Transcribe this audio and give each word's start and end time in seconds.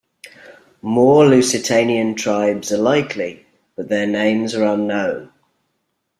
More 0.81 1.27
Lusitanian 1.27 2.15
tribes 2.15 2.71
are 2.71 2.79
likely, 2.79 3.45
but 3.75 3.87
their 3.89 4.07
names 4.07 4.55
are 4.55 4.63
unknown. 4.73 5.31